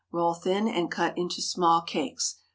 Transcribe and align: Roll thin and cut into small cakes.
Roll 0.11 0.33
thin 0.33 0.67
and 0.67 0.89
cut 0.89 1.15
into 1.15 1.43
small 1.43 1.81
cakes. 1.83 2.37